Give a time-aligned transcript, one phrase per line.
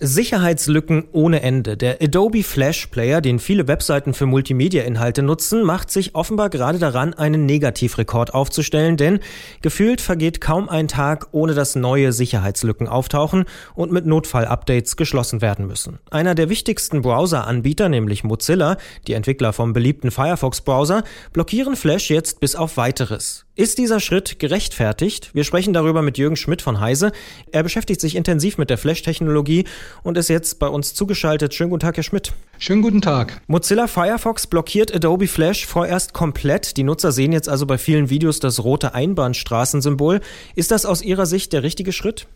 [0.00, 1.76] Sicherheitslücken ohne Ende.
[1.76, 7.14] Der Adobe Flash Player, den viele Webseiten für Multimedia-Inhalte nutzen, macht sich offenbar gerade daran,
[7.14, 9.20] einen Negativrekord aufzustellen, denn
[9.62, 13.44] gefühlt vergeht kaum ein Tag, ohne dass neue Sicherheitslücken auftauchen
[13.74, 15.98] und mit Notfall-Updates geschlossen werden müssen.
[16.10, 18.76] Einer der wichtigsten Browser-Anbieter, nämlich Mozilla,
[19.06, 23.46] die Entwickler vom beliebten Firefox-Browser, blockieren Flash jetzt bis auf weiteres.
[23.56, 25.30] Ist dieser Schritt gerechtfertigt?
[25.32, 27.12] Wir sprechen darüber mit Jürgen Schmidt von Heise.
[27.52, 29.64] Er beschäftigt sich intensiv mit der Flash-Technologie
[30.02, 31.54] und ist jetzt bei uns zugeschaltet.
[31.54, 32.32] Schönen guten Tag, Herr Schmidt.
[32.58, 33.40] Schönen guten Tag.
[33.46, 36.76] Mozilla Firefox blockiert Adobe Flash vorerst komplett.
[36.76, 40.20] Die Nutzer sehen jetzt also bei vielen Videos das rote Einbahnstraßensymbol.
[40.54, 42.26] Ist das aus Ihrer Sicht der richtige Schritt?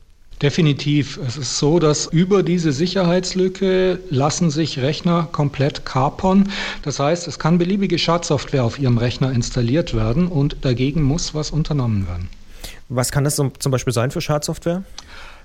[0.42, 1.19] Definitiv.
[1.27, 6.53] Es ist so, dass über diese Sicherheitslücke lassen sich Rechner komplett kapern.
[6.83, 11.51] Das heißt, es kann beliebige Schadsoftware auf Ihrem Rechner installiert werden und dagegen muss was
[11.51, 12.28] unternommen werden.
[12.89, 14.84] Was kann das zum Beispiel sein für Schadsoftware?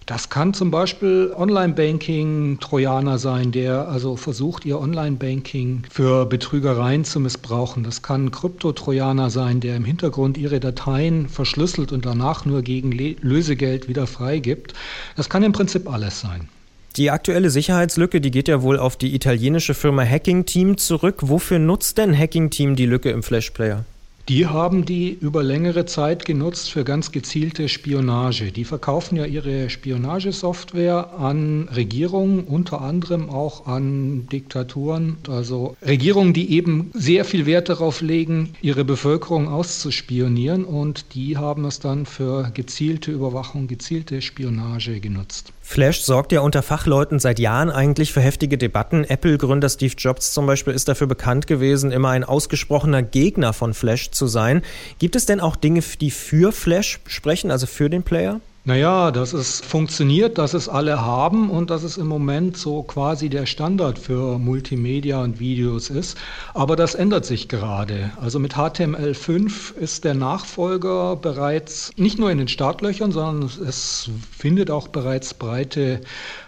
[0.05, 7.83] Das kann zum Beispiel Online-Banking-Trojaner sein, der also versucht, ihr Online-Banking für Betrügereien zu missbrauchen.
[7.83, 13.88] Das kann Krypto-Trojaner sein, der im Hintergrund ihre Dateien verschlüsselt und danach nur gegen Lösegeld
[13.88, 14.73] wieder freigibt.
[15.16, 16.50] Das kann im Prinzip alles sein.
[16.97, 21.19] Die aktuelle Sicherheitslücke, die geht ja wohl auf die italienische Firma Hacking Team zurück.
[21.22, 23.85] Wofür nutzt denn Hacking Team die Lücke im Flash Player?
[24.29, 28.53] Die haben die über längere Zeit genutzt für ganz gezielte Spionage.
[28.53, 36.51] Die verkaufen ja ihre Spionagesoftware an Regierungen, unter anderem auch an Diktaturen, also Regierungen, die
[36.51, 42.49] eben sehr viel Wert darauf legen, ihre Bevölkerung auszuspionieren und die haben es dann für
[42.53, 45.51] gezielte Überwachung, gezielte Spionage genutzt.
[45.66, 49.05] Flash sorgt ja unter Fachleuten seit Jahren eigentlich für heftige Debatten.
[49.05, 54.12] Apple-Gründer Steve Jobs zum Beispiel ist dafür bekannt gewesen, immer ein ausgesprochener Gegner von Flash
[54.14, 54.61] zu sein.
[55.00, 58.39] Gibt es denn auch Dinge, die für Flash sprechen, also für den Player?
[58.66, 63.28] Naja, dass es funktioniert, dass es alle haben und dass es im Moment so quasi
[63.28, 66.18] der Standard für Multimedia und Videos ist.
[66.53, 68.12] Aber das ändert sich gerade.
[68.22, 74.72] Also mit HTML5 ist der Nachfolger bereits nicht nur in den Startlöchern, sondern es findet
[74.72, 76.00] auch bereits breite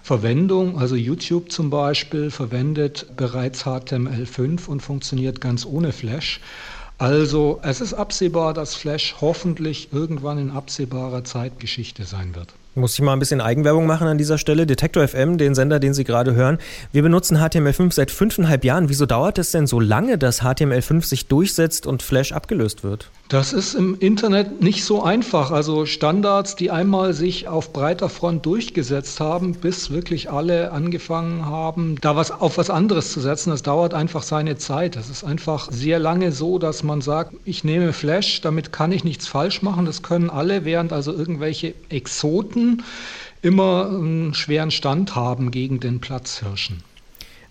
[0.02, 0.80] Verwendung.
[0.80, 6.40] Also YouTube zum Beispiel verwendet bereits HTML5 und funktioniert ganz ohne Flash.
[6.98, 12.54] Also es ist absehbar, dass Flash hoffentlich irgendwann in absehbarer Zeit Geschichte sein wird.
[12.78, 14.66] Muss ich mal ein bisschen Eigenwerbung machen an dieser Stelle.
[14.66, 16.58] Detektor FM, den Sender, den Sie gerade hören.
[16.92, 18.90] Wir benutzen HTML5 seit fünfeinhalb Jahren.
[18.90, 23.10] Wieso dauert es denn so lange, dass HTML5 sich durchsetzt und Flash abgelöst wird?
[23.30, 25.52] Das ist im Internet nicht so einfach.
[25.52, 31.96] Also Standards, die einmal sich auf breiter Front durchgesetzt haben, bis wirklich alle angefangen haben,
[32.02, 34.98] da was auf was anderes zu setzen, das dauert einfach seine Zeit.
[34.98, 39.03] Das ist einfach sehr lange so, dass man sagt, ich nehme Flash, damit kann ich
[39.03, 39.85] nichts falsch machen.
[39.85, 42.84] Das können alle, während also irgendwelche Exoten
[43.41, 46.84] immer einen schweren Stand haben gegen den Platzhirschen.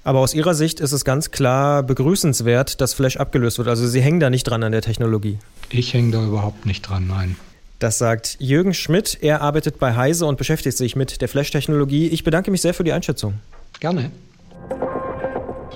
[0.03, 3.69] Aber aus Ihrer Sicht ist es ganz klar begrüßenswert, dass Flash abgelöst wird.
[3.69, 5.39] Also Sie hängen da nicht dran an der Technologie.
[5.71, 7.37] Ich hänge da überhaupt nicht dran, nein.
[7.79, 9.19] Das sagt Jürgen Schmidt.
[9.21, 12.09] Er arbeitet bei Heise und beschäftigt sich mit der Flash-Technologie.
[12.09, 13.35] Ich bedanke mich sehr für die Einschätzung.
[13.81, 14.11] Gerne.